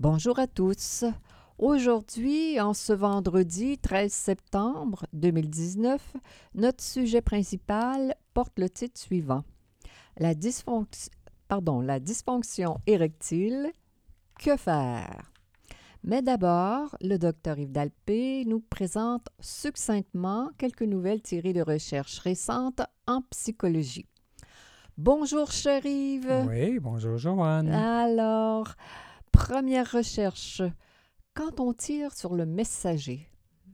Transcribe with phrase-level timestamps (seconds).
[0.00, 1.04] Bonjour à tous.
[1.58, 6.16] Aujourd'hui, en ce vendredi 13 septembre 2019,
[6.54, 9.44] notre sujet principal porte le titre suivant
[10.16, 11.12] La, dysfonction,
[11.48, 13.72] pardon, la dysfonction érectile.
[14.38, 15.32] Que faire?
[16.02, 22.80] Mais d'abord, le docteur Yves Dalpé nous présente succinctement quelques nouvelles tirées de recherches récentes
[23.06, 24.06] en psychologie.
[24.96, 26.46] Bonjour, cher Yves.
[26.48, 27.70] Oui, bonjour, Joanne.
[27.70, 28.68] Alors,
[29.32, 30.62] première recherche.
[31.34, 33.28] Quand on tire sur le messager.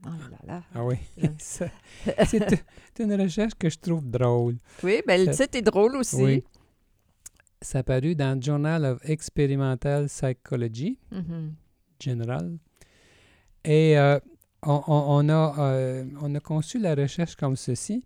[0.05, 0.63] Oh là là.
[0.75, 0.97] Ah oui.
[1.39, 4.57] C'est une recherche que je trouve drôle.
[4.83, 6.23] Oui, mais le titre est drôle aussi.
[6.23, 6.43] Oui.
[7.61, 10.99] Ça a paru dans le Journal of Experimental Psychology.
[11.11, 11.49] Mm-hmm
[11.99, 12.57] général.
[13.63, 14.19] Et euh,
[14.63, 18.03] on, a, euh, on a conçu la recherche comme ceci.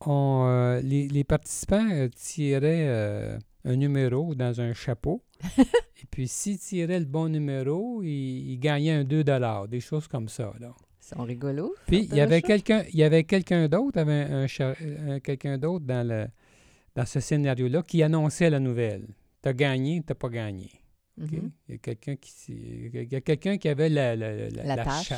[0.00, 5.22] On, euh, les, participants tiraient un numéro dans un chapeau.
[5.58, 9.24] et puis, s'ils tiraient le bon numéro, ils, gagnaient un 2
[9.68, 10.52] des choses comme ça.
[10.60, 10.74] Là.
[11.02, 11.74] Ils sont rigolos.
[11.86, 16.06] Puis, il y, avait quelqu'un, il y avait quelqu'un d'autre, avait un, quelqu'un d'autre dans,
[16.06, 16.26] le,
[16.94, 19.06] dans ce scénario-là qui annonçait la nouvelle.
[19.42, 20.70] Tu as gagné, tu n'as pas gagné.
[21.20, 21.50] Mm-hmm.
[21.68, 22.90] Il y a quelqu'un qui,
[23.24, 24.48] quelqu'un qui avait la, la,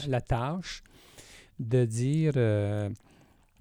[0.06, 0.82] la, tâche.
[1.58, 2.32] de dire.
[2.36, 2.88] Euh,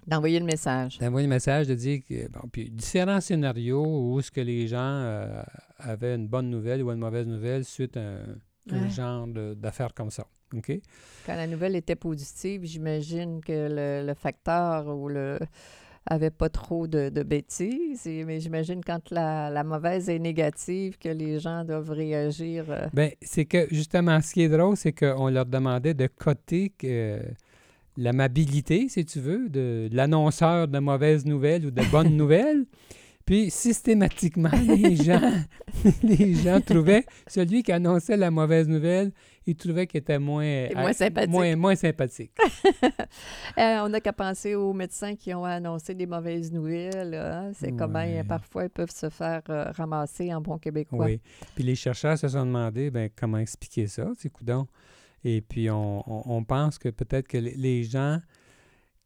[0.07, 0.97] d'envoyer le message.
[0.99, 2.29] D'envoyer le message, de dire que.
[2.29, 5.43] Bon, puis différents scénarios où est-ce que les gens euh,
[5.79, 8.19] avaient une bonne nouvelle ou une mauvaise nouvelle suite à
[8.71, 10.25] un, genre d'affaires comme ça.
[10.55, 10.71] OK?
[11.25, 15.39] Quand la nouvelle était positive, j'imagine que le, le facteur ou le
[16.05, 18.05] avait pas trop de, bêtises.
[18.05, 22.65] mais j'imagine quand la, mauvaise est négative, que les gens doivent réagir.
[22.69, 22.87] Euh.
[22.93, 27.19] Bien, c'est que justement, ce qui est drôle, c'est qu'on leur demandait de coter que
[27.97, 32.65] l'amabilité, si tu veux, de, l'annonceur de mauvaises nouvelles ou de bonnes nouvelles.
[33.25, 35.31] Puis systématiquement, les gens,
[36.03, 39.11] les gens trouvaient celui qui annonçait la mauvaise nouvelle
[39.45, 41.31] il trouvait qu'il était moins, moins sympathique.
[41.31, 42.31] Moins, moins sympathique.
[43.57, 47.13] Euh, on n'a qu'à penser aux médecins qui ont annoncé des mauvaises nouvelles.
[47.13, 47.51] Hein.
[47.53, 51.05] C'est comment parfois ils peuvent se faire euh, ramasser en bon québécois.
[51.05, 51.21] Oui.
[51.55, 54.67] Puis les chercheurs se sont demandé ben, comment expliquer ça, ces coudons.
[55.23, 58.19] Et puis on, on, pense que peut-être que les gens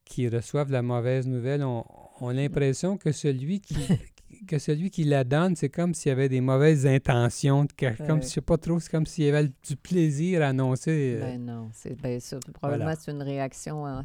[0.06, 1.84] qui reçoivent la mauvaise nouvelle ont,
[2.22, 3.76] ont l'impression que celui qui,
[4.48, 7.68] que celui qui la donne, c'est comme s'il y avait des mauvaises intentions,
[8.06, 11.18] comme je sais pas trop, c'est comme s'il y avait du plaisir à annoncer.
[11.18, 11.20] Euh.
[11.22, 12.40] Ben non, c'est bien sûr.
[12.54, 14.02] Probablement c'est une réaction euh,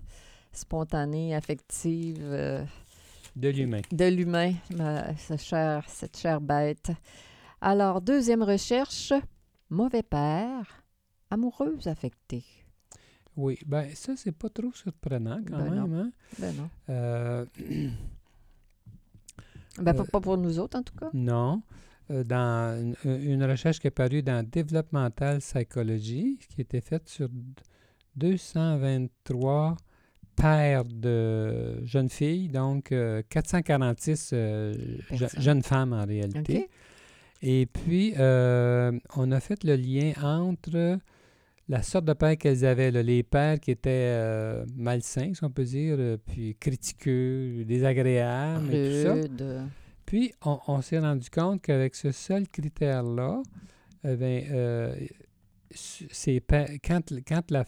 [0.52, 2.18] spontanée, affective.
[2.22, 2.64] Euh,
[3.36, 3.82] de l'humain.
[3.92, 4.54] De l'humain,
[5.16, 6.90] cette chère bête.
[7.60, 9.12] Alors, deuxième recherche,
[9.68, 10.79] mauvais père,
[11.30, 12.44] amoureuse affectée.
[13.36, 15.94] Oui, ben ça, c'est pas trop surprenant quand ben même.
[15.94, 16.12] Hein?
[16.38, 16.68] Ben non.
[19.78, 21.10] Ben, euh, pas pour nous autres, en tout cas.
[21.14, 21.62] Non.
[22.10, 27.28] Euh, dans une, recherche qui est parue dans Developmental Psychology, qui a été faite sur
[28.16, 29.76] 223
[30.34, 32.92] pères de jeunes filles, donc
[33.28, 34.74] 446 euh,
[35.38, 36.68] jeunes femmes en réalité.
[37.42, 40.98] Et puis, on a fait le lien entre
[41.70, 45.96] la sorte de père qu'elles avaient, les pères qui étaient malsains, si on peut dire,
[46.26, 49.64] puis critiqueux, désagréables, et tout ça.
[50.04, 53.40] Puis, on, s'est rendu compte qu'avec ce seul critère-là,
[54.02, 54.08] eh
[54.50, 54.92] euh,
[56.84, 57.64] quand, quand la,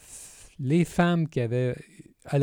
[0.58, 1.76] les femmes qui avaient
[2.24, 2.38] à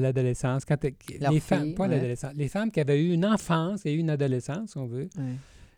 [0.00, 4.10] l'adolescence, quand les femmes, pas l'adolescence, les femmes qui avaient eu une enfance et une
[4.10, 5.08] adolescence, si on veut,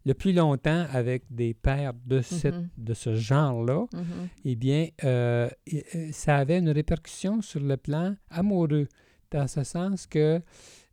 [0.05, 2.69] le plus longtemps avec des pères de, cette, mm-hmm.
[2.79, 4.29] de ce genre-là, mm-hmm.
[4.45, 8.89] eh bien, euh, euh, ça avait une répercussion sur le plan amoureux,
[9.31, 10.41] dans ce sens que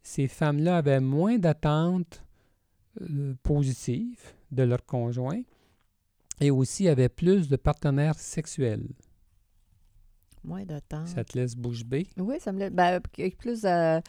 [0.03, 2.23] ces femmes-là avaient moins d'attentes
[3.01, 4.21] euh, positives
[4.51, 5.41] de leur conjoint
[6.41, 8.87] et aussi avaient plus de partenaires sexuels.
[10.45, 11.07] Moins d'attentes.
[11.07, 12.07] Ça te laisse bouche bée?
[12.17, 12.71] Oui, ça me laisse.
[12.71, 13.01] Ben,
[13.37, 13.99] plus, euh,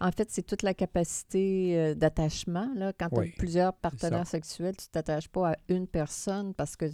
[0.00, 2.68] en fait, c'est toute la capacité euh, d'attachement.
[2.98, 6.86] Quand tu as plusieurs partenaires sexuels, tu ne t'attaches pas à une personne parce que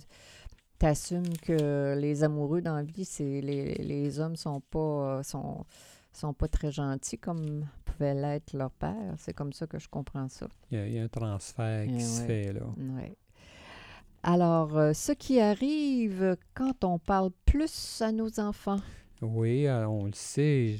[0.78, 5.22] tu assumes que les amoureux dans la vie, c'est les, les hommes sont pas.
[5.22, 5.64] sont
[6.14, 9.14] sont pas très gentils comme pouvait l'être leur père.
[9.18, 10.46] C'est comme ça que je comprends ça.
[10.70, 12.62] Il y a, un transfert qui se fait là.
[14.22, 18.80] Alors, euh, ce qui arrive quand on parle plus à nos enfants.
[19.20, 20.76] Oui, euh, on le sait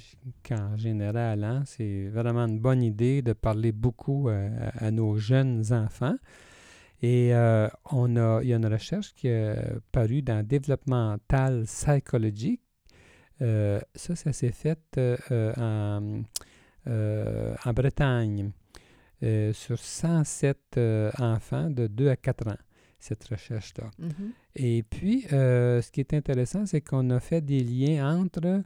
[0.47, 6.17] qu'en général, hein, c'est vraiment une bonne idée de parler beaucoup à, nos jeunes enfants.
[7.05, 7.33] Et
[7.91, 9.57] on a, il y a une recherche qui est
[9.91, 12.61] parue dans Developmental Psychology.
[13.41, 14.79] ça, ça s'est fait
[15.59, 16.23] en,
[16.87, 18.53] en Bretagne.
[19.23, 22.57] Euh, sur 107 euh, enfants de 2 à 4 ans,
[23.03, 23.91] cette recherche-là.
[24.01, 24.31] Mm-hmm.
[24.57, 28.63] Et puis, euh, ce qui est intéressant, c'est qu'on a fait des liens entre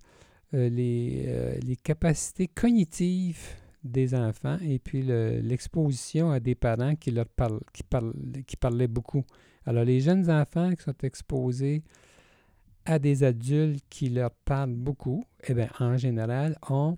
[0.53, 3.41] les, les, capacités cognitives
[3.83, 8.15] des enfants et puis l'exposition à des parents qui leur parlent, qui, parlent,
[8.47, 9.25] qui parlaient beaucoup.
[9.67, 11.83] Alors, les jeunes enfants qui sont exposés
[12.85, 16.97] à des adultes qui leur parlent beaucoup, eh bien, en général, ont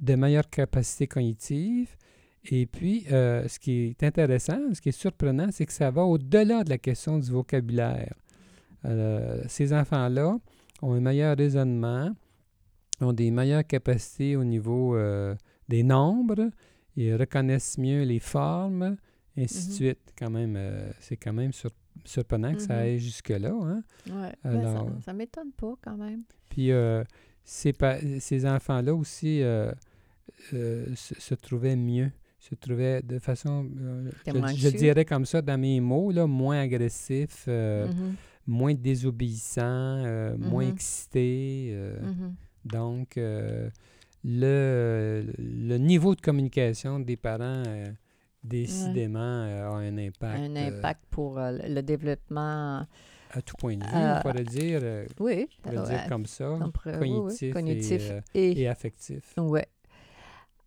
[0.00, 1.94] de meilleures capacités cognitives,
[2.48, 6.02] et puis, euh, ce qui est intéressant, ce qui est surprenant, c'est que ça va
[6.02, 8.14] au-delà de la question du vocabulaire.
[8.84, 10.38] Euh, ces enfants-là
[10.82, 12.12] ont un meilleur raisonnement,
[13.00, 15.34] ont des meilleures capacités au niveau euh,
[15.68, 16.50] des nombres,
[16.94, 18.96] ils reconnaissent mieux les formes,
[19.36, 19.74] ainsi de mm-hmm.
[19.74, 20.14] suite.
[20.16, 20.58] Quand même,
[21.00, 21.50] c'est quand même
[22.04, 22.78] surprenant que ça mm-hmm.
[22.78, 23.52] aille jusque-là.
[23.52, 23.82] Hein?
[24.06, 24.28] Oui,
[25.04, 26.22] ça ne m'étonne pas quand même.
[26.48, 26.70] Puis,
[27.44, 27.74] ces,
[28.20, 29.40] ces enfants-là aussi
[30.52, 32.10] se, trouvaient mieux
[32.48, 34.10] se trouvait de façon, euh,
[34.54, 38.14] je, dirais comme ça dans mes mots, là, moins agressif, euh, mm-hmm.
[38.46, 40.72] moins désobéissant, euh, moins mm-hmm.
[40.72, 41.76] excité.
[42.02, 42.70] Mm-hmm.
[42.70, 43.70] Donc, le,
[45.38, 47.62] le niveau de communication des parents,
[48.42, 50.40] décidément, a un impact.
[50.40, 52.86] Un impact pour le développement.
[53.32, 54.80] À tout point de vue, on pourrait dire.
[55.18, 55.48] oui.
[55.64, 56.58] On pourrait dire comme ça.
[57.52, 59.34] cognitif, et, et, affectif.
[59.36, 59.60] Oui.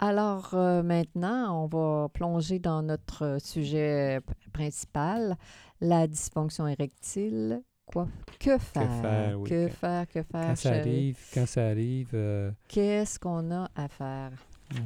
[0.01, 4.21] Alors euh, maintenant, on va plonger dans notre sujet
[4.53, 5.35] principal,
[5.81, 7.61] la dysfonction érectile.
[7.85, 8.07] Quoi?
[8.39, 8.87] Que faire?
[8.87, 12.11] Que faire, que, faire, que faire, Quand ça arrive, quand ça arrive...
[12.13, 14.31] Euh, Qu'est-ce qu'on a à faire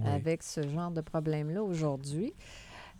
[0.06, 2.34] avec ce genre de problème-là aujourd'hui?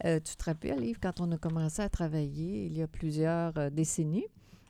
[0.06, 3.72] Euh, tu te rappelles, Yves, quand on a commencé à travailler il y a plusieurs
[3.72, 4.28] décennies,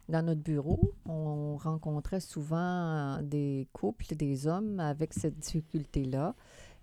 [0.09, 6.35] dans notre bureau, on rencontrait souvent des couples, des hommes avec cette difficulté-là.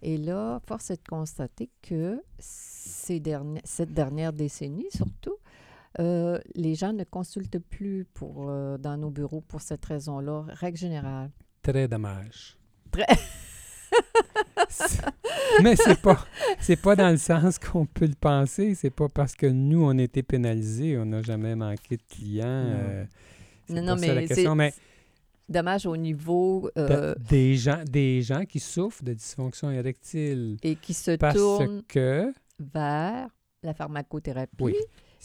[0.02, 5.36] Et là, force est de constater que ces derniers, cette dernière décennie, surtout,
[5.98, 10.78] euh, les gens ne consultent plus pour, euh, dans nos bureaux pour cette raison-là, règle
[10.78, 11.30] générale.
[11.62, 12.56] Très dommage.
[12.90, 13.06] Très.
[15.62, 16.24] Mais c'est pas
[16.60, 18.74] c'est pas dans le sens qu'on peut le penser.
[18.76, 22.46] C'est pas parce que nous on a été pénalisés, on n'a jamais manqué de clients.
[22.46, 23.04] Euh,
[23.68, 24.72] non, non, mais, mais
[25.50, 26.70] dommage au niveau...
[26.78, 30.56] Euh, des, gens, des gens qui souffrent de dysfonction érectile.
[30.62, 32.32] Et qui se tournent que...
[32.58, 33.28] vers
[33.62, 34.74] la pharmacothérapie.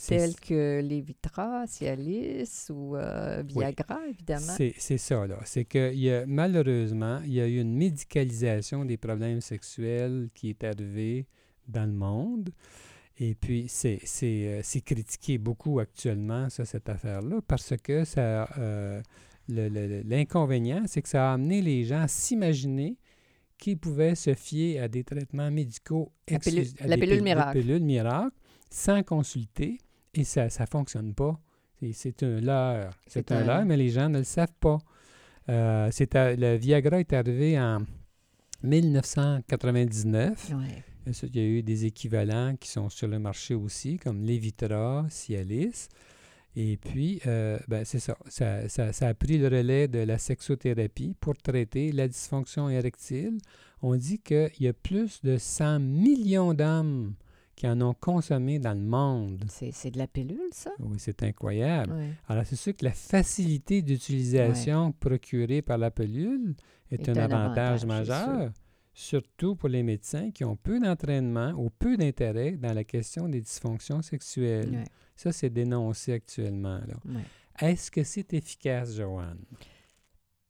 [0.07, 4.53] telle que Levitra, Cialis ou euh, Viagra, évidemment.
[4.77, 5.39] C'est ça, là.
[5.45, 10.49] C'est que y a, malheureusement, il y a eu une médicalisation des problèmes sexuels qui
[10.49, 11.27] est arrivée
[11.67, 12.49] dans le monde.
[13.17, 18.49] Et puis, c'est euh, critiqué beaucoup actuellement, ça, cette affaire-là, parce que ça,
[19.47, 22.97] L'inconvénient, c'est que ça a amené les gens à s'imaginer
[23.57, 28.31] qu'ils pouvaient se fier à des traitements médicaux la pilule, la pilule miracle.
[28.69, 29.77] sans consulter
[30.13, 31.39] et ça ne fonctionne pas.
[31.93, 32.93] C'est un leurre.
[33.07, 34.79] C'est un, leurre, mais les gens ne le savent pas.
[35.49, 37.79] Euh, le Viagra est arrivé en
[38.63, 40.51] 1999.
[41.23, 45.89] Il y a eu des équivalents qui sont sur le marché aussi, comme Levitra, Cialis.
[46.55, 48.17] Et puis, euh, ben, c'est ça.
[48.27, 49.07] Ça, ça.
[49.07, 53.37] a pris le relais de la sexothérapie pour traiter la dysfonction érectile.
[53.81, 57.15] On dit qu'il y a plus de 100 millions d'hommes
[57.55, 59.43] qui en ont consommé dans le monde.
[59.49, 60.71] C'est de la pilule, ça?
[60.79, 61.93] Oui, c'est incroyable.
[62.27, 66.55] Alors, c'est sûr que la facilité d'utilisation procurée par la pilule
[66.91, 68.51] est, un, avantage, majeur,
[68.93, 73.41] surtout pour les médecins qui ont peu d'entraînement ou peu d'intérêt dans la question des
[73.41, 74.85] dysfonctions sexuelles.
[75.15, 76.79] Ça, c'est dénoncé actuellement.
[77.59, 79.39] Est-ce que c'est efficace, Joanne?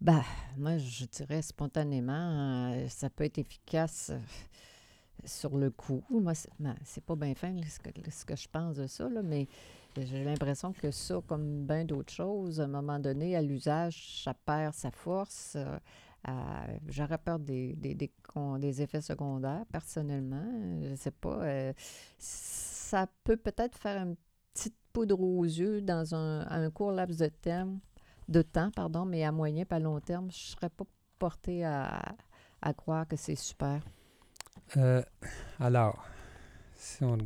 [0.01, 0.23] Ben,
[0.57, 4.19] moi, je dirais spontanément, euh, ça peut être efficace euh,
[5.23, 6.03] sur le coup.
[6.09, 7.79] Moi, c'est ben, pas bien fin ce
[8.25, 9.47] que, je pense de ça, mais
[9.95, 14.33] j'ai l'impression que ça, comme bien d'autres choses, à un moment donné, à l'usage, ça
[14.33, 15.55] perd sa force.
[15.55, 20.45] Euh, j'aurais peur des, des, des, effets secondaires, personnellement.
[20.81, 21.71] Je ne sais pas.
[22.17, 24.24] ça peut peut-être faire un petite
[24.95, 27.79] poudre aux yeux dans un, court laps de, terme,
[28.29, 30.85] de temps, pardon, mais à moyen pas long terme, je ne serais pas
[31.19, 32.15] portée à,
[32.77, 33.81] croire que c'est super.
[34.77, 35.03] Euh,
[35.59, 36.01] alors,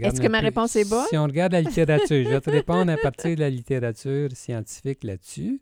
[0.01, 1.05] Est-ce que ma réponse est bonne?
[1.09, 5.03] Si on regarde la littérature, je vais te répondre à partir de la littérature scientifique
[5.03, 5.59] là-dessus.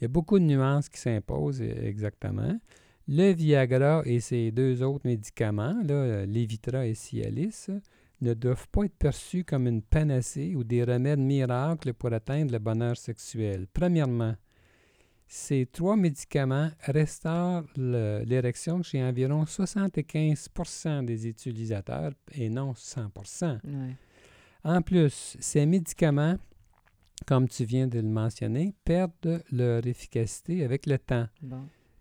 [0.00, 2.58] Il y a beaucoup de nuances qui s'imposent e, exactement.
[3.06, 7.68] Le Viagra et ses deux autres médicaments, là, Levitra et Cialis,
[8.20, 12.58] ne doivent pas être perçus comme une panacée ou des remèdes miracles pour atteindre le
[12.58, 13.66] bonheur sexuel.
[13.72, 14.34] Premièrement,
[15.26, 20.48] ces trois médicaments restaurent l'érection chez environ 75
[21.04, 23.10] des utilisateurs et non 100
[24.64, 26.36] En plus, ces médicaments,
[27.26, 31.28] comme tu viens de le mentionner, perdent leur efficacité avec le temps.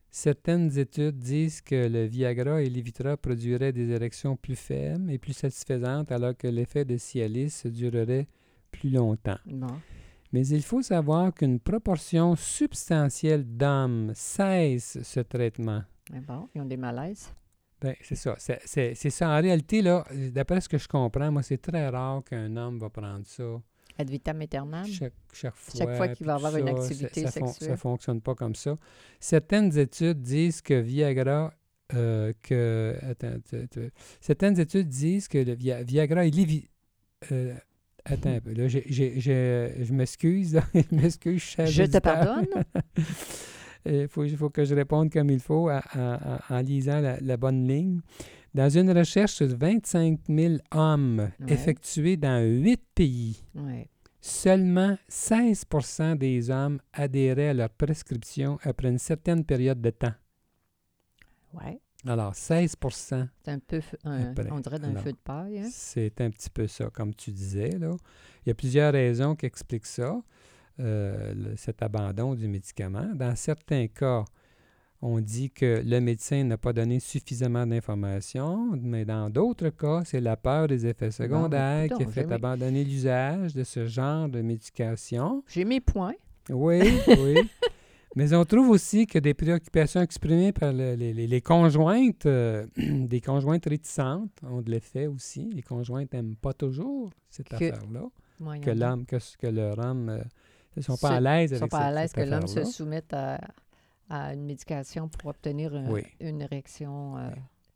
[0.10, 5.34] Certaines études disent que le Viagra et l'Evitra produiraient des érections plus faibles et plus
[5.34, 8.28] satisfaisantes alors que l'effet de Cialis durerait
[8.72, 9.38] plus longtemps.
[10.34, 15.84] Mais il faut savoir qu'une proportion substantielle d'hommes cesse ce traitement.
[16.12, 17.34] Mais bon, ils ont des malaises.
[17.80, 18.36] Bien, c'est ça.
[18.38, 19.30] C'est ça.
[19.30, 22.90] En réalité, là, d'après ce que je comprends, moi, c'est très rare qu'un homme va
[22.90, 23.62] prendre ça.
[23.98, 24.86] Ad vitam aeternam?
[24.86, 25.74] Chaque, chaque fois.
[25.78, 27.68] Chaque fois qu'il va avoir une activité ça, sexuelle.
[27.68, 28.78] Ça ne fonctionne pas comme ça.
[29.20, 31.54] Certaines études disent que Viagra
[31.94, 33.38] euh, que attends,
[34.20, 36.70] certaines études disent que le Viagra est
[37.32, 37.54] euh,
[38.10, 38.54] Attends un peu.
[38.54, 40.60] Là, je m'excuse.
[40.74, 42.48] je m'excuse, Je te pardonne.
[43.86, 48.02] Il faut, faut, que je réponde comme il faut en lisant la, bonne ligne.
[48.54, 53.44] Dans une recherche sur 25 000 hommes effectuée dans huit pays,
[54.20, 60.14] seulement 16% des hommes adhéraient à leur prescription après une certaine période de temps.
[61.54, 61.80] Ouais.
[62.06, 65.60] Alors, 16% C'est un peu, on dirait d'un feu de paille.
[65.60, 65.70] Hein?
[65.72, 67.72] C'est un petit peu ça, comme tu disais.
[67.72, 67.96] Là.
[68.46, 70.22] Il y a plusieurs raisons qui expliquent ça,
[70.80, 73.10] euh, cet abandon du médicament.
[73.16, 74.24] Dans certains cas,
[75.02, 80.22] on dit que le médecin n'a pas donné suffisamment d'informations, mais dans d'autres cas, c'est
[80.22, 84.42] la peur des effets ben, secondaires qui a fait abandonner l'usage de ce genre de
[84.42, 85.44] médication.
[85.48, 86.16] J'ai mes points.
[86.50, 87.36] Oui, oui.
[88.16, 94.32] Mais on trouve aussi que des préoccupations exprimées par les, conjointes, euh, des conjointes réticentes
[94.42, 95.52] ont de l'effet aussi.
[95.54, 98.06] Les conjointes n'aiment pas toujours cette affaire-là.
[98.60, 100.24] Que l'homme, que, que leur homme euh,
[100.76, 103.40] ne sont pas à l'aise avec sont pas à l'aise que l'homme se soumette à,
[104.10, 105.74] une médication pour obtenir
[106.20, 107.18] une érection.
[107.18, 107.30] Euh.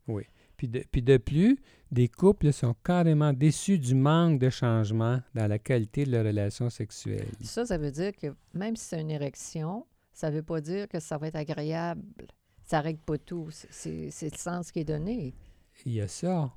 [0.08, 0.24] Oui.
[0.56, 1.58] Puis de, puis de plus,
[1.90, 6.70] des couples sont carrément déçus du manque de changement dans la qualité de leur relation
[6.70, 7.26] sexuelle.
[7.42, 10.88] Ça, ça veut dire que même si c'est une érection, ça ne veut pas dire
[10.88, 12.02] que ça va être agréable.
[12.64, 13.48] Ça ne règle pas tout.
[13.50, 15.34] C'est le sens qui est donné.
[15.84, 16.52] Il y a ça,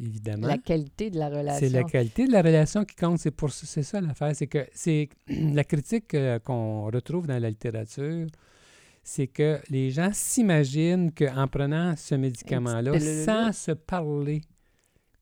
[0.00, 0.48] évidemment.
[0.48, 1.60] La qualité de la relation.
[1.60, 3.18] C'est la qualité de la relation qui compte.
[3.18, 4.34] C'est pour c'est ça l'affaire.
[4.34, 8.26] C'est que c'est la critique euh, qu'on retrouve dans la littérature,
[9.02, 14.42] c'est que les gens s'imaginent qu'en prenant ce médicament-là, sans se parler,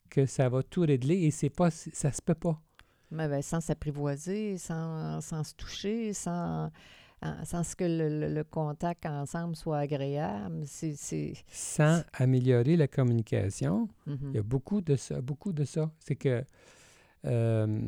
[0.09, 2.61] que ça va tout régler et c'est pas ça se peut pas.
[3.09, 6.71] Mais ben, sans s'apprivoiser, sans, sans se toucher, sans
[7.43, 10.63] sans que le, contact ensemble soit agréable.
[10.65, 14.41] C'est, sans améliorer la communication, il y a mm-hmm.
[14.41, 15.21] beaucoup de ça.
[15.21, 15.91] Beaucoup de ça.
[15.99, 16.43] C'est que
[17.25, 17.81] euh,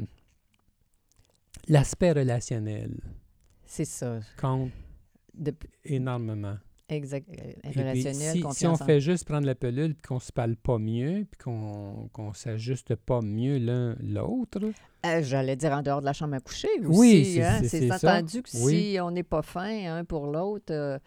[1.67, 2.99] l'aspect relationnel.
[3.65, 4.19] C'est ça.
[4.39, 4.71] Compte
[5.85, 6.57] énormément.
[6.89, 7.27] Exact.
[7.29, 11.25] Euh, relationnel, si, on fait juste prendre la pelule et qu'on se parle pas mieux,
[11.31, 14.59] puis qu'on ne s'ajuste pas mieux l'un l'autre.
[15.05, 16.99] Euh, j'allais dire en dehors de la chambre à coucher aussi.
[16.99, 17.95] Oui, c'est hein?
[17.95, 20.99] entendu que si on n'est pas fin un pour l'autre euh,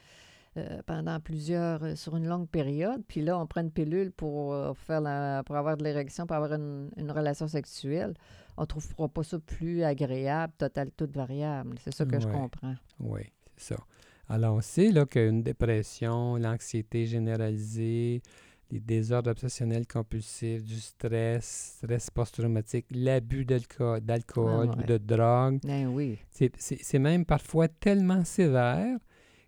[0.87, 5.43] pendant plusieurs, sur une longue période, puis là, on prend une pilule pour, faire la,
[5.45, 8.15] pour avoir de l'érection, pour avoir une, une, relation sexuelle,
[8.57, 11.77] on ne trouvera pas ça plus agréable, total, toute variable.
[11.85, 12.75] C'est ça que je comprends.
[12.99, 13.21] Oui,
[13.59, 13.83] c'est ça.
[14.29, 18.23] Alors, on sait qu'une dépression, l'anxiété généralisée,
[18.71, 25.87] les désordres obsessionnels compulsifs, du stress, stress post-traumatique, l'abus d'alcool ah, ou de drogue, ben
[25.87, 26.19] oui.
[26.31, 28.99] c'est même parfois tellement sévère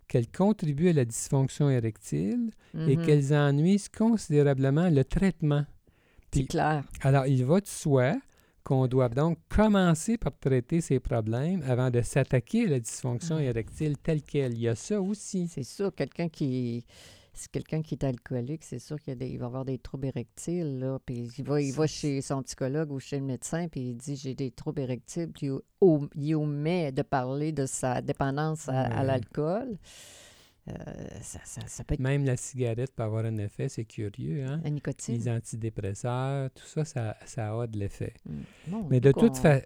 [0.07, 3.05] qu'elles contribuent à la dysfonction érectile et mm-hmm.
[3.05, 5.67] qu'elles ennuient considérablement le traitement.
[6.33, 6.85] C'est clair.
[7.03, 8.15] Alors, il va de soi
[8.69, 13.43] qu'on doit donc commencer par traiter ces problèmes avant de s'attaquer à la dysfonction ah.
[13.43, 14.53] érectile telle qu'elle.
[14.53, 15.49] Il y a ça aussi.
[15.49, 16.85] C'est sûr, quelqu'un qui
[17.51, 20.81] quelqu'un qui est alcoolique, c'est sûr qu'il va avoir des troubles érectiles.
[20.81, 23.95] Là, puis il va, il va chez son psychologue ou chez le médecin, puis il
[23.97, 25.49] dit j'ai des troubles érectiles, puis
[26.17, 29.79] il, omet de parler de sa dépendance à l'alcool.
[30.69, 32.01] Euh, ça, peut être...
[32.01, 34.45] Même la cigarette peut avoir un effet, c'est curieux.
[34.45, 34.61] Hein?
[34.63, 35.15] La nicotine.
[35.17, 38.15] Les antidépresseurs, tout ça, ça, ça a de l'effet.
[38.27, 38.83] Hmm.
[38.91, 39.65] Mais de toute, façon...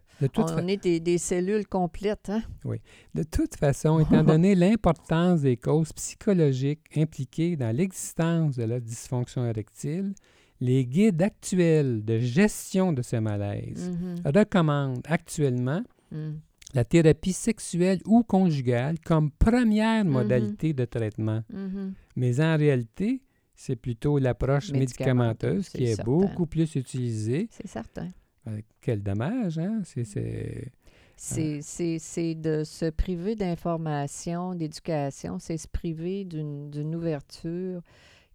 [0.57, 2.31] On est des, des, cellules complètes.
[2.31, 2.43] Hein?
[2.65, 2.79] Oui.
[3.15, 9.45] De toute façon, étant donné l'importance des causes psychologiques impliquées dans l'existence de la dysfonction
[9.47, 10.15] érectile,
[10.61, 14.23] les guides actuels de gestion de ce malaise Mhm.
[14.25, 15.83] recommandent actuellement
[16.13, 16.33] Mm.
[16.75, 20.11] La thérapie sexuelle ou conjugale comme première Mhm.
[20.11, 21.43] modalité de traitement.
[21.53, 21.95] Mhm.
[22.17, 23.23] Mais en réalité,
[23.55, 26.11] c'est plutôt l'approche Médicamenteuse, médicamenteuse qui est certain.
[26.11, 27.49] beaucoup plus utilisée.
[27.51, 28.09] C'est certain.
[28.49, 29.83] Euh, quel dommage, hein?
[29.85, 30.73] C'est, c'est-
[32.01, 37.83] C'est de se priver d'information, d'éducation, c'est se priver d'une ouverture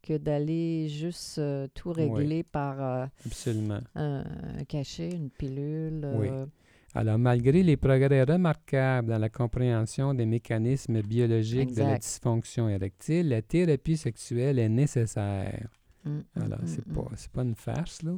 [0.01, 2.03] que d'aller juste euh, tout Oui.
[2.10, 3.79] régler par euh, absolument.
[3.96, 4.24] un,
[4.58, 6.08] un cachet, une pilule.
[6.15, 6.27] Oui.
[6.98, 13.30] Alors, malgré les progrès remarquables dans la compréhension des mécanismes biologiques de la dysfonction érectile,
[13.30, 15.70] la thérapie sexuelle est nécessaire.
[16.06, 16.94] mm, Alors, mm, c'est mm.
[17.34, 18.13] pas, une farce, là.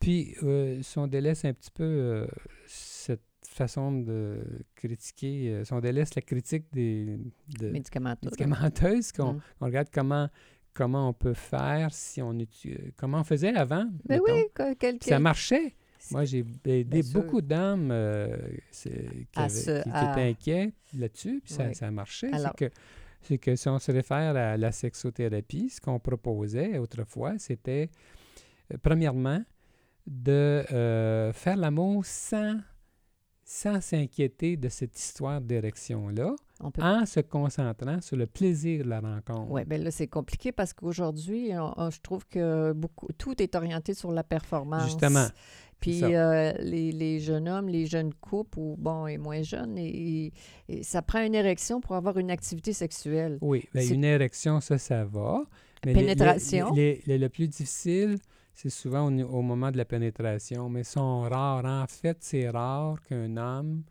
[0.00, 2.26] Puis, euh, si on délaisse un petit peu euh,
[2.66, 4.40] cette façon de
[4.74, 7.18] critiquer, euh, si on délaisse la critique des,
[7.60, 8.26] de, Médicamenteux.
[8.26, 9.40] médicamenteuse, qu'on Mm.
[9.60, 10.28] on regarde comment,
[10.74, 13.86] comment on peut faire, si on utilise, comment on faisait avant.
[14.08, 14.34] Mais mettons.
[14.34, 15.76] oui, que- quel- Ça marchait.
[16.12, 18.36] Moi, j'ai aidé beaucoup d'hommes euh,
[18.72, 18.88] qui,
[19.34, 21.74] À avaient- se- qui- qui à- étaient inquiets là-dessus, puis ça, Oui.
[21.74, 22.32] ça marchait.
[22.32, 22.74] Alors- C'est que,
[23.22, 27.90] c'est que si on se réfère à la sexothérapie, ce qu'on proposait autrefois, c'était,
[28.72, 29.42] euh, premièrement,
[30.06, 32.56] de euh, faire l'amour sans
[33.48, 38.88] sans s'inquiéter de cette histoire d'érection-là, on peut en se concentrant sur le plaisir de
[38.90, 39.50] la rencontre.
[39.50, 44.10] Oui, bien là, c'est compliqué parce qu'aujourd'hui, je trouve que beaucoup, tout est orienté sur
[44.12, 44.84] la performance.
[44.84, 45.26] Justement.
[45.78, 50.32] Puis euh, les, les jeunes hommes, les jeunes couples, ou bon, et moins jeunes, et,
[50.70, 53.36] et ça prend une érection pour avoir une activité sexuelle.
[53.42, 55.42] Oui, C'est- une érection, ça, ça va.
[55.84, 56.72] Mais Pénétration.
[56.74, 58.16] le- plus difficile,
[58.54, 61.66] c'est souvent au moment de la pénétration, mais sont rares.
[61.66, 63.82] En fait, c'est rare qu'un homme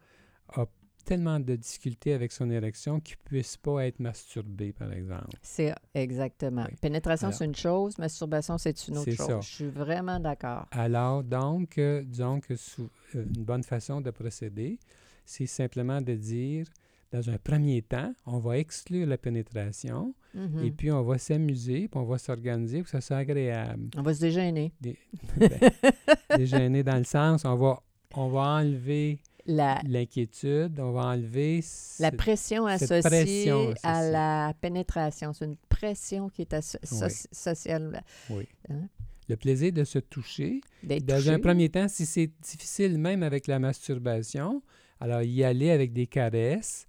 [0.55, 0.65] a
[1.05, 5.29] tellement de difficultés avec son érection qu'il ne puisse pas être masturbé, par exemple.
[5.41, 6.65] C'est exactement.
[6.69, 6.75] Oui.
[6.81, 9.27] Pénétration, c'est une chose, masturbation, c'est une autre C'est chose.
[9.27, 9.39] ça.
[9.41, 10.65] Je suis vraiment d'accord.
[10.71, 14.79] Alors, donc, euh, disons que sous- euh, une bonne façon de procéder,
[15.25, 16.67] c'est simplement de dire,
[17.11, 20.65] dans un premier temps, on va exclure la pénétration, Mhm.
[20.65, 23.89] et puis on va s'amuser, puis on va s'organiser pour que ça soit agréable.
[23.95, 24.73] On va se dégêner.
[24.81, 24.97] Des,
[25.37, 25.49] ben,
[26.37, 27.81] dégêner dans le sens, on va,
[28.15, 31.63] on va enlever l'inquiétude, on va enlever
[31.99, 36.97] la pression associée pression à la pénétration, c'est une pression qui est asso- Oui.
[36.97, 38.03] soci- sociale.
[38.29, 38.47] oui.
[38.69, 38.87] Hein?
[39.27, 40.61] le plaisir de se toucher.
[40.83, 41.29] Dans touché.
[41.31, 44.61] un premier temps, si c'est difficile même avec la masturbation,
[44.99, 46.85] alors y aller avec des caresses,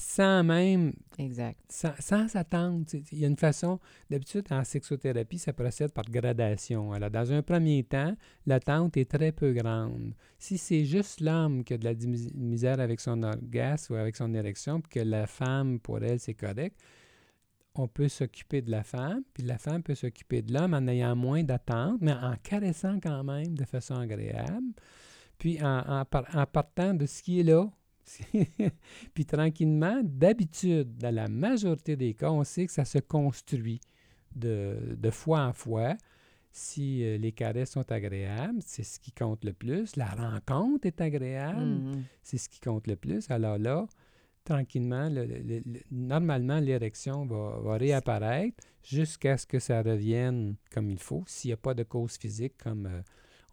[0.00, 1.58] sans même, Exact.
[1.68, 2.86] sans, s'attendre.
[3.10, 6.92] Il y a une façon, d'habitude en sexothérapie, ça procède par gradation.
[6.92, 10.14] Alors dans un premier temps, l'attente est très peu grande.
[10.38, 11.94] Si c'est juste l'homme qui a de la
[12.34, 16.34] misère avec son orgasme ou avec son érection, puis que la femme, pour elle, c'est
[16.34, 16.78] correct,
[17.74, 21.16] on peut s'occuper de la femme, puis la femme peut s'occuper de l'homme en ayant
[21.16, 24.72] moins d'attente, mais en caressant quand même de façon agréable,
[25.38, 27.68] puis en, en par- en partant de ce qui est là.
[29.14, 33.80] puis tranquillement, d'habitude, dans la majorité des cas, on sait que ça se construit
[34.34, 35.96] de, de fois en fois.
[36.50, 39.94] Si euh, les caresses sont agréables, c'est ce qui compte le plus.
[39.96, 42.04] La rencontre est agréable, Mhm.
[42.22, 43.30] c'est ce qui compte le plus.
[43.30, 43.86] Alors là,
[44.44, 50.90] tranquillement, le- le- le- normalement, l'érection va, va réapparaître jusqu'à ce que ça revienne comme
[50.90, 51.22] il faut.
[51.26, 53.02] S'il n'y a pas de cause physique, comme euh,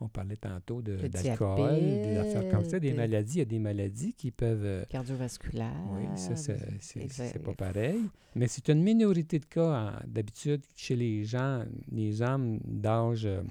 [0.01, 3.59] on parlait tantôt de- d'alcool, des affaires comme ça, des maladies, il y a des
[3.59, 4.65] maladies qui peuvent...
[4.65, 5.71] euh, Cardiovasculaire.
[5.91, 8.01] oui, ça, c'est- pas pareil.
[8.35, 13.25] Mais c'est une minorité de cas, d'habitude, chez les gens, les hommes d'âge...
[13.25, 13.41] euh,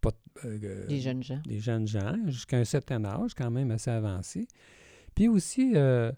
[0.00, 0.12] pas
[0.44, 1.40] de- euh, Les jeunes gens.
[1.46, 4.46] des jeunes gens, jusqu'à un certain âge, quand même assez avancé.
[5.14, 6.12] Puis aussi, euh,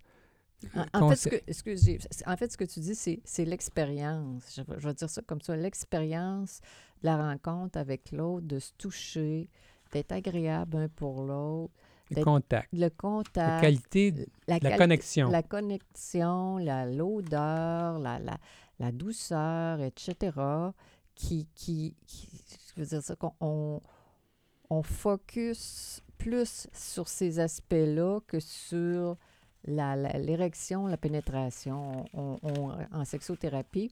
[0.93, 4.43] En, fait, ce que, excusez, en fait, ce que tu dis, c'est, l'expérience.
[4.57, 5.57] Je, vais- je vais dire ça comme ça.
[5.57, 6.61] L'expérience
[7.03, 9.49] de la rencontre avec l'autre, de se toucher,
[9.93, 11.73] d'être agréable un pour l'autre,
[12.11, 15.31] le contact, le la contact, qualité, de la quali- connexion.
[15.31, 18.39] la connexion, la, l'odeur, la, la,
[18.79, 20.33] la douceur, etc.,
[21.15, 22.45] qui, qui, qui-
[22.75, 23.81] je veux dire ça, qu'on on,
[24.71, 29.17] on focus plus sur ces aspects-là que sur
[29.67, 32.05] la- l'érection, la pénétration.
[32.15, 33.91] On, on- en sexothérapie,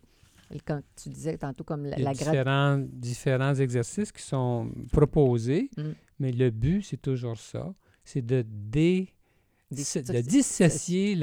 [0.65, 4.71] quand tu disais tantôt comme la, Il y a la différents, différents exercices qui sont
[4.93, 5.83] proposés, Mm.
[6.21, 7.73] mais le but, c'est toujours ça,
[8.05, 9.09] c'est de, dé-
[9.71, 11.17] de dissocier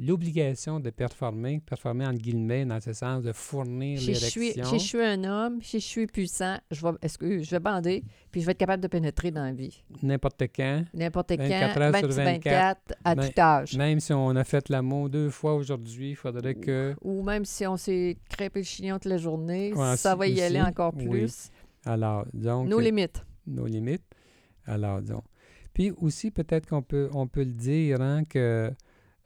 [0.00, 4.64] l'obligation de performer, performer en guillemets, dans ce sens de fournir Si je, suis, l'érection.
[4.64, 8.02] si je suis un homme, si je suis puissant, je vais, excuse, je vais bander,
[8.30, 9.82] puis je vais être capable de pénétrer dans la vie.
[10.02, 13.76] N'importe quand, N'importe quand, 24 heures sur 26, 24, 24, à ben, tout âge.
[13.76, 17.66] même si on a fait l'amour deux fois aujourd'hui, il faudrait que Ou même si
[17.66, 20.94] on s'est crêpé le chignon toute la journée, Ouais, ça va y aussi, aller encore
[20.96, 21.08] oui.
[21.08, 21.50] plus.
[21.84, 22.68] Alors, donc...
[22.68, 23.22] Nos limites.
[23.46, 24.04] Nos limites.
[24.66, 25.22] Alors, disons.
[25.74, 28.70] Puis aussi, peut-être qu'on peut, on peut le dire hein, que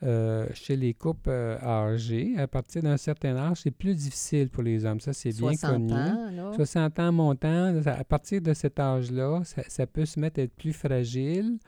[0.03, 4.63] euh, chez les couples euh, âgés, à partir d'un certain âge, c'est plus difficile pour
[4.63, 5.01] les hommes.
[5.01, 5.91] Ça, c'est bien connu.
[5.93, 10.55] Ans, 60 ans montant, à partir de cet âge-là, ça, peut se mettre à être
[10.55, 11.59] plus fragile.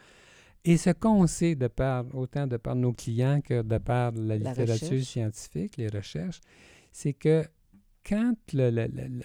[0.62, 4.36] Et ce qu'on sait de par, autant de par nos clients que de par la,
[4.36, 6.40] littérature scientifique, les recherches,
[6.92, 7.44] c'est que
[8.06, 8.34] quand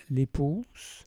[0.10, 1.04] l'épouse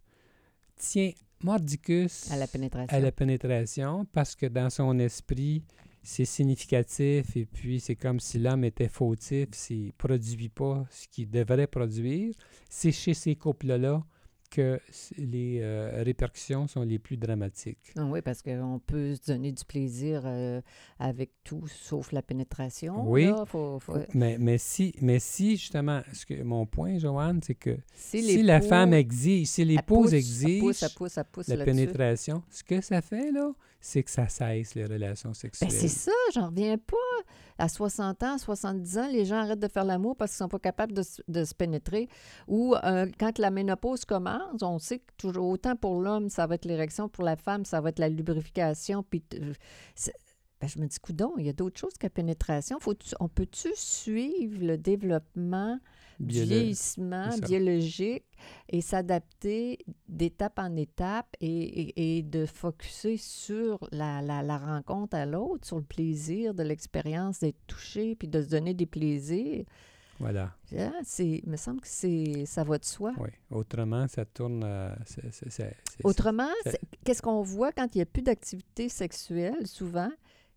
[0.76, 1.12] tient
[1.46, 2.96] mordicus à la, pénétration.
[2.96, 5.62] à la pénétration parce que dans son esprit,
[6.02, 11.06] c'est significatif et puis c'est comme si l'homme était fautif s'il ne produit pas ce
[11.08, 12.34] qu'il devrait produire.
[12.68, 14.02] C'est chez ces couples-là
[14.48, 14.80] que
[15.18, 17.92] les euh, répercussions sont les plus dramatiques.
[17.96, 20.60] Ah oui, parce qu'on peut se donner du plaisir euh,
[20.98, 23.08] avec tout sauf la pénétration.
[23.10, 23.30] Oui,
[24.14, 28.60] Mais, mais, si, mais si justement, ce que, mon point, Joanne, c'est que si, la
[28.60, 30.62] femme exige, si l'épouse exige
[31.48, 35.70] la pénétration, ce que ça fait, là, c'est que ça cesse les relations ben, sexuelles.
[35.70, 36.96] c'est ça, j'en reviens pas.
[37.58, 40.58] À 60 ans, 70 ans, les gens arrêtent de faire l'amour parce qu'ils sont pas
[40.58, 42.08] capables de, de se pénétrer.
[42.48, 46.56] Ou euh, quand la ménopause commence, on sait que toujours autant pour l'homme, ça va
[46.56, 49.02] être l'érection, pour la femme, ça va être la lubrification.
[49.02, 52.78] Puis ben, je me dis, coudon, il y a d'autres choses que la pénétration.
[52.80, 55.78] Faut on peut-tu suivre le développement
[56.20, 58.24] du vieillissement biologique
[58.68, 65.26] et s'adapter d'étape en étape et, et, de focuser sur la, la, la rencontre à
[65.26, 69.64] l'autre, sur le plaisir de l'expérience d'être touché, puis de se donner des plaisirs.
[70.18, 70.54] Voilà.
[70.78, 73.12] Ah, il me semble que c'est ça va de soi.
[73.18, 73.28] Oui.
[73.50, 74.62] Autrement, ça tourne.
[74.64, 74.94] Euh,
[76.04, 76.48] Autrement,
[77.04, 79.66] qu'est-ce qu'on voit quand il n'y a plus d'activité sexuelle?
[79.66, 80.10] Souvent,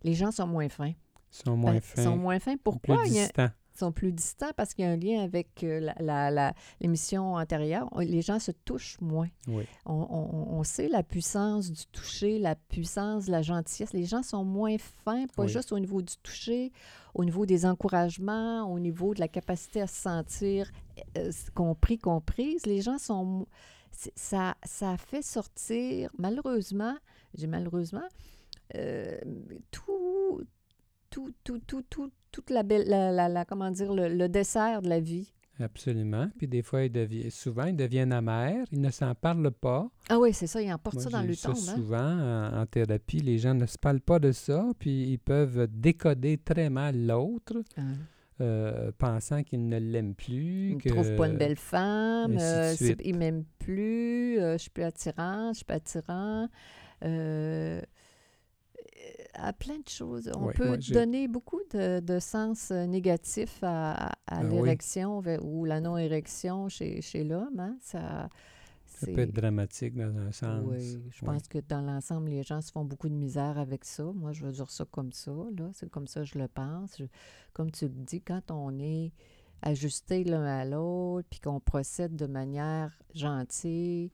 [0.04, 0.94] les gens sont moins fins.
[1.30, 2.04] Sont moins ben, fins.
[2.04, 2.56] sont moins fins.
[2.64, 3.02] Pourquoi?
[3.02, 7.36] Plus distants sont plus distants parce qu'il y a un lien avec euh, la, l'émission
[7.36, 7.90] antérieure.
[8.00, 9.30] Les gens se touchent moins.
[9.48, 9.66] Oui.
[9.86, 13.94] On, sait la puissance du toucher, la puissance de la gentillesse.
[13.94, 16.72] Les gens sont moins fins, pas juste au niveau du toucher,
[17.14, 20.70] au niveau des encouragements, au niveau de la capacité à se sentir
[21.18, 22.66] euh, compris, comprise.
[22.66, 23.48] Les gens sont...
[24.16, 26.96] Ça, ça fait sortir, malheureusement,
[27.34, 28.08] j'ai malheureusement,
[28.76, 29.18] euh,
[29.72, 30.42] tout,
[31.10, 35.00] tout, tout, tout, tout, toute la belle, la, la, comment dire, le, dessert de la
[35.00, 35.32] vie.
[35.60, 36.30] Absolument.
[36.38, 39.90] Puis des fois, ils deviennent, souvent, ils deviennent amers, ils ne s'en parlent pas.
[40.08, 41.52] Ah oui, c'est ça, ils emportent ça dans le temps.
[41.52, 41.56] Hein?
[41.56, 46.38] Souvent, en, thérapie, les gens ne se parlent pas de ça, puis ils peuvent décoder
[46.38, 47.62] très mal l'autre.
[47.78, 47.82] Ah.
[48.42, 50.70] Euh, pensant qu'ils ne l'aiment plus.
[50.70, 54.70] Ils ne trouvent pas une belle femme, euh, ils ne m'aiment plus, euh, je suis
[54.70, 56.48] plus attirant, je suis pas attirant.
[59.34, 60.30] À plein de choses.
[60.36, 65.82] On peut donner beaucoup de, de sens euh, négatif à, à, ben l'érection ou la
[65.82, 67.60] non-érection chez, chez l'homme.
[67.60, 67.78] Hein.
[67.82, 68.30] Ça,
[68.86, 70.62] ça peut être dramatique dans un sens.
[70.66, 74.04] Oui, je pense que dans l'ensemble, les gens se font beaucoup de misère avec ça.
[74.04, 75.32] Moi, je veux dire ça comme ça.
[75.58, 75.70] Là.
[75.74, 77.02] C'est comme ça que je le pense.
[77.54, 79.14] comme tu le dis, quand on est
[79.62, 84.12] ajusté l'un à l'autre, puis qu'on procède de manière gentille,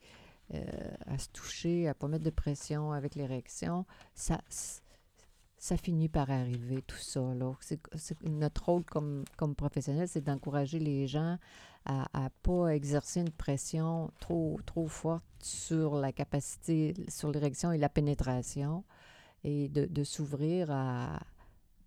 [0.53, 0.61] euh,
[1.07, 4.41] à se toucher, à ne pas mettre de pression avec l'érection, ça,
[5.65, 7.21] ça finit par arriver, tout ça.
[8.21, 11.39] notre rôle comme, comme professionnel, c'est d'encourager les gens
[11.85, 17.79] à ne pas exercer une pression trop, trop forte sur la capacité, sur l'érection et
[17.79, 18.83] la pénétration,
[19.43, 20.71] et de, de s'ouvrir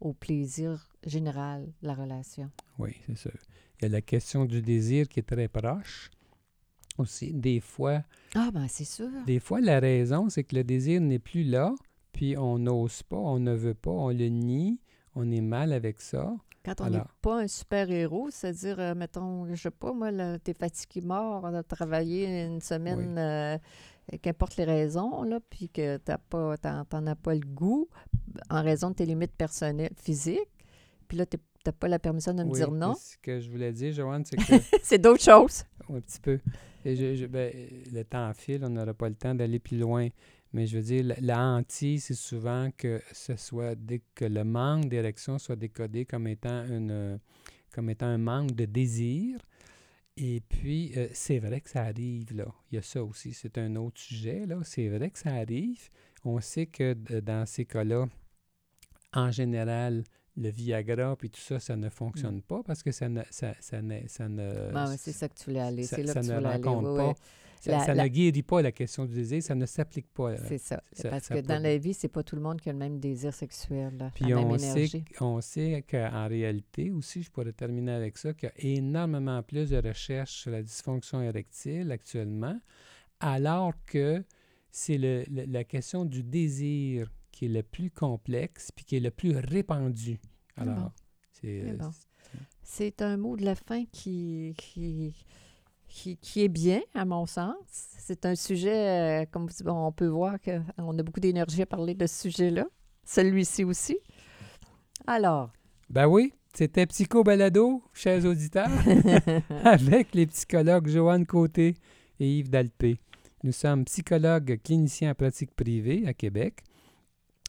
[0.01, 2.51] au plaisir général de la relation.
[2.81, 3.31] Oui, c'est ça.
[3.79, 6.11] Il y a la question du désir qui est très proche
[6.97, 7.33] aussi.
[7.33, 8.03] Des fois.
[8.35, 9.09] Ah, ben c'est sûr.
[9.25, 11.77] Des fois, la raison, c'est que le désir n'est plus là,
[12.13, 14.81] puis on n'ose pas, on ne veut pas, on le nie,
[15.15, 16.35] on est mal avec ça.
[16.65, 20.55] Quand on n'est pas un super-héros, c'est-à-dire, euh, mettons, je sais pas, moi, tu es
[20.55, 23.57] fatigué mort, on a travaillé une semaine, euh,
[24.21, 27.89] qu'importe les raisons, là, puis que tu n'en as pas le goût
[28.51, 30.51] en raison de tes limites personnelles, physiques,
[31.07, 32.95] puis là, tu n'as pas la permission de me dire non.
[32.95, 34.63] Ce que je voulais dire, Joanne, c'est que...
[34.83, 35.65] c'est d'autres choses.
[35.89, 36.39] un petit peu.
[36.85, 37.53] Et ben,
[37.93, 40.09] le temps file, on n'aura pas le temps d'aller plus loin.
[40.53, 43.77] Mais je veux dire, la, hantise, c'est souvent que ce soit
[44.15, 47.21] que le manque d'érection soit décodé comme étant une
[47.73, 49.39] comme étant un manque de désir.
[50.17, 52.47] Et puis, euh, c'est vrai que ça arrive, là.
[52.71, 54.59] Il y a ça aussi, c'est un autre sujet, là.
[54.65, 55.91] C'est vrai que ça arrive.
[56.25, 58.07] On sait que dans ces cas-là,
[59.13, 60.03] en général,
[60.37, 62.43] le Viagra puis tout ça, ça ne fonctionne mm.
[62.43, 63.23] pas parce que ça ne...
[63.31, 65.85] Ça, ça ne, ça ne ah, c'est ça que tu voulais aller.
[65.85, 66.63] C'est là que tu voulais aller.
[66.63, 67.15] pas.
[67.61, 70.37] Ça, ne guérit pas la question du désir, ça ne s'applique pas.
[70.37, 70.83] C'est ça.
[71.03, 73.35] Parce que dans la vie, c'est pas tout le monde qui a le même désir
[73.35, 78.33] sexuel, là, Puis on, sait, on sait qu'en réalité aussi, je pourrais terminer avec ça,
[78.33, 82.59] qu'il y a énormément plus de recherches sur la dysfonction érectile actuellement,
[83.21, 84.25] alors que
[84.71, 89.37] c'est la question du désir qui est le plus complexe puis qui est le plus
[89.37, 90.19] répandu.
[90.57, 90.93] Alors,
[91.33, 91.77] c'est...
[92.63, 94.55] C'est un mot de la fin qui,
[95.89, 97.57] qui, qui, est bien, à mon sens.
[97.69, 102.07] C'est un sujet, euh, comme on peut voir, qu'on a beaucoup d'énergie à parler de
[102.07, 102.67] ce sujet-là.
[103.05, 103.99] Celui-ci aussi.
[105.07, 105.51] Alors.
[105.91, 108.69] Ben oui, c'était Psycho Balado, chers auditeurs,
[109.65, 111.75] avec les psychologues Joanne Côté
[112.21, 112.99] et Yves Dalpé.
[113.45, 116.65] Nous sommes psychologues cliniciens en pratique privée à Québec.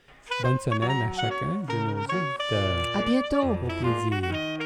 [0.42, 2.94] Bonne semaine à chacun de nos auditeurs.
[2.94, 3.52] À bientôt.
[3.52, 4.65] Au plaisir.